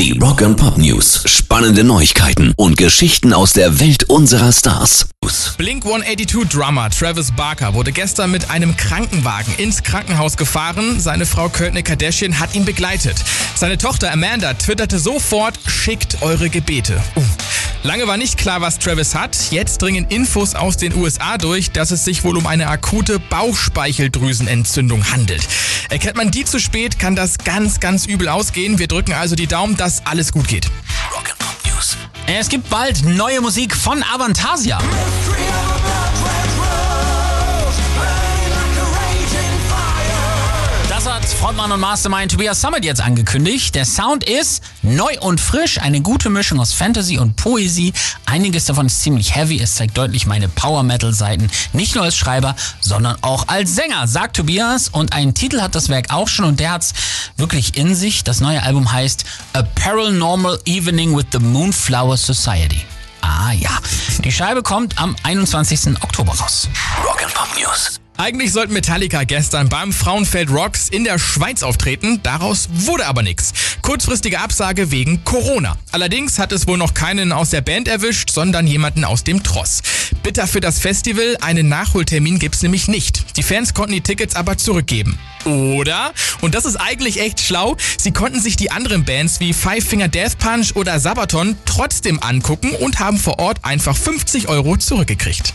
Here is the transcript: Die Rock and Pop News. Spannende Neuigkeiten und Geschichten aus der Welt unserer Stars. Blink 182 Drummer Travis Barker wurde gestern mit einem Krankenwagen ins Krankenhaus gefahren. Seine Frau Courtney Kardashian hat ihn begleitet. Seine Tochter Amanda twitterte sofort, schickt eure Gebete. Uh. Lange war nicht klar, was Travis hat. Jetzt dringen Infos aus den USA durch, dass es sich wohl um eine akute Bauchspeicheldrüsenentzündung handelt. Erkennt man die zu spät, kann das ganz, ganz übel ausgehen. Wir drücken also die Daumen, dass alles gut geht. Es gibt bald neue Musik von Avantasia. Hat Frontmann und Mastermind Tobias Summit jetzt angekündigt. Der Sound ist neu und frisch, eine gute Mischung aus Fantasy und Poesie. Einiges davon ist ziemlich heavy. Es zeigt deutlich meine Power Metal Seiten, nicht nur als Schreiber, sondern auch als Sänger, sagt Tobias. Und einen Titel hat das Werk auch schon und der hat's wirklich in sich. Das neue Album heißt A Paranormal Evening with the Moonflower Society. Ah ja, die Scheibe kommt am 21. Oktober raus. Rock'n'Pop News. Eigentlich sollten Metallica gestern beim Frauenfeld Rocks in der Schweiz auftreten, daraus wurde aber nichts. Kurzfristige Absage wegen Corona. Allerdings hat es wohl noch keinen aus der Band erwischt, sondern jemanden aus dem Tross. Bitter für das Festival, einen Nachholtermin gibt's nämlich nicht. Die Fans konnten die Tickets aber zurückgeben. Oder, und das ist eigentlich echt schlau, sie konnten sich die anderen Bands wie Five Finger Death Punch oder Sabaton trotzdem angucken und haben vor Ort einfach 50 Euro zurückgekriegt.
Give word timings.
Die 0.00 0.18
Rock 0.18 0.40
and 0.40 0.56
Pop 0.56 0.78
News. 0.78 1.24
Spannende 1.26 1.84
Neuigkeiten 1.84 2.54
und 2.56 2.78
Geschichten 2.78 3.34
aus 3.34 3.52
der 3.52 3.80
Welt 3.80 4.04
unserer 4.04 4.50
Stars. 4.50 5.10
Blink 5.58 5.84
182 5.84 6.48
Drummer 6.48 6.88
Travis 6.88 7.30
Barker 7.30 7.74
wurde 7.74 7.92
gestern 7.92 8.30
mit 8.30 8.48
einem 8.48 8.78
Krankenwagen 8.78 9.54
ins 9.58 9.82
Krankenhaus 9.82 10.38
gefahren. 10.38 10.98
Seine 11.00 11.26
Frau 11.26 11.50
Courtney 11.50 11.82
Kardashian 11.82 12.40
hat 12.40 12.54
ihn 12.54 12.64
begleitet. 12.64 13.16
Seine 13.54 13.76
Tochter 13.76 14.10
Amanda 14.10 14.54
twitterte 14.54 14.98
sofort, 14.98 15.58
schickt 15.66 16.22
eure 16.22 16.48
Gebete. 16.48 16.98
Uh. 17.14 17.20
Lange 17.82 18.06
war 18.06 18.18
nicht 18.18 18.36
klar, 18.36 18.60
was 18.60 18.78
Travis 18.78 19.14
hat. 19.14 19.36
Jetzt 19.50 19.80
dringen 19.80 20.04
Infos 20.10 20.54
aus 20.54 20.76
den 20.76 20.94
USA 20.94 21.38
durch, 21.38 21.70
dass 21.70 21.90
es 21.90 22.04
sich 22.04 22.24
wohl 22.24 22.36
um 22.36 22.46
eine 22.46 22.68
akute 22.68 23.18
Bauchspeicheldrüsenentzündung 23.18 25.10
handelt. 25.10 25.48
Erkennt 25.88 26.16
man 26.16 26.30
die 26.30 26.44
zu 26.44 26.60
spät, 26.60 26.98
kann 26.98 27.16
das 27.16 27.38
ganz, 27.38 27.80
ganz 27.80 28.04
übel 28.04 28.28
ausgehen. 28.28 28.78
Wir 28.78 28.86
drücken 28.86 29.14
also 29.14 29.34
die 29.34 29.46
Daumen, 29.46 29.78
dass 29.78 30.04
alles 30.04 30.30
gut 30.32 30.46
geht. 30.46 30.70
Es 32.26 32.50
gibt 32.50 32.68
bald 32.68 33.02
neue 33.04 33.40
Musik 33.40 33.74
von 33.74 34.02
Avantasia. 34.02 34.78
Hat 41.50 41.56
Frontmann 41.56 41.72
und 41.72 41.80
Mastermind 41.80 42.30
Tobias 42.30 42.60
Summit 42.60 42.84
jetzt 42.84 43.00
angekündigt. 43.00 43.74
Der 43.74 43.84
Sound 43.84 44.22
ist 44.22 44.62
neu 44.82 45.18
und 45.18 45.40
frisch, 45.40 45.80
eine 45.80 46.00
gute 46.00 46.30
Mischung 46.30 46.60
aus 46.60 46.72
Fantasy 46.72 47.18
und 47.18 47.34
Poesie. 47.34 47.92
Einiges 48.24 48.66
davon 48.66 48.86
ist 48.86 49.02
ziemlich 49.02 49.34
heavy. 49.34 49.60
Es 49.60 49.74
zeigt 49.74 49.98
deutlich 49.98 50.26
meine 50.26 50.48
Power 50.48 50.84
Metal 50.84 51.12
Seiten, 51.12 51.50
nicht 51.72 51.96
nur 51.96 52.04
als 52.04 52.16
Schreiber, 52.16 52.54
sondern 52.80 53.16
auch 53.22 53.48
als 53.48 53.74
Sänger, 53.74 54.06
sagt 54.06 54.36
Tobias. 54.36 54.90
Und 54.90 55.12
einen 55.12 55.34
Titel 55.34 55.60
hat 55.60 55.74
das 55.74 55.88
Werk 55.88 56.12
auch 56.12 56.28
schon 56.28 56.44
und 56.44 56.60
der 56.60 56.70
hat's 56.70 56.94
wirklich 57.36 57.76
in 57.76 57.96
sich. 57.96 58.22
Das 58.22 58.38
neue 58.38 58.62
Album 58.62 58.92
heißt 58.92 59.24
A 59.52 59.62
Paranormal 59.62 60.60
Evening 60.66 61.16
with 61.16 61.26
the 61.32 61.40
Moonflower 61.40 62.16
Society. 62.16 62.84
Ah 63.22 63.50
ja, 63.50 63.76
die 64.22 64.30
Scheibe 64.30 64.62
kommt 64.62 65.00
am 65.00 65.16
21. 65.24 66.00
Oktober 66.00 66.32
raus. 66.32 66.68
Rock'n'Pop 67.04 67.60
News. 67.60 68.00
Eigentlich 68.20 68.52
sollten 68.52 68.74
Metallica 68.74 69.24
gestern 69.24 69.70
beim 69.70 69.94
Frauenfeld 69.94 70.50
Rocks 70.50 70.90
in 70.90 71.04
der 71.04 71.18
Schweiz 71.18 71.62
auftreten, 71.62 72.20
daraus 72.22 72.68
wurde 72.70 73.06
aber 73.06 73.22
nichts. 73.22 73.54
Kurzfristige 73.80 74.40
Absage 74.40 74.90
wegen 74.90 75.24
Corona. 75.24 75.78
Allerdings 75.90 76.38
hat 76.38 76.52
es 76.52 76.68
wohl 76.68 76.76
noch 76.76 76.92
keinen 76.92 77.32
aus 77.32 77.48
der 77.48 77.62
Band 77.62 77.88
erwischt, 77.88 78.30
sondern 78.30 78.66
jemanden 78.66 79.06
aus 79.06 79.24
dem 79.24 79.42
Tross. 79.42 79.80
Bitter 80.22 80.46
für 80.46 80.60
das 80.60 80.80
Festival, 80.80 81.38
einen 81.40 81.70
Nachholtermin 81.70 82.38
gibt's 82.38 82.60
nämlich 82.60 82.88
nicht. 82.88 83.38
Die 83.38 83.42
Fans 83.42 83.72
konnten 83.72 83.94
die 83.94 84.02
Tickets 84.02 84.36
aber 84.36 84.58
zurückgeben. 84.58 85.18
Oder, 85.46 86.12
und 86.42 86.54
das 86.54 86.66
ist 86.66 86.76
eigentlich 86.76 87.22
echt 87.22 87.40
schlau, 87.40 87.78
sie 87.96 88.12
konnten 88.12 88.42
sich 88.42 88.56
die 88.56 88.70
anderen 88.70 89.06
Bands 89.06 89.40
wie 89.40 89.54
Five 89.54 89.86
Finger 89.86 90.08
Death 90.08 90.36
Punch 90.36 90.76
oder 90.76 91.00
Sabaton 91.00 91.56
trotzdem 91.64 92.22
angucken 92.22 92.72
und 92.72 92.98
haben 92.98 93.16
vor 93.16 93.38
Ort 93.38 93.64
einfach 93.64 93.96
50 93.96 94.48
Euro 94.48 94.76
zurückgekriegt. 94.76 95.54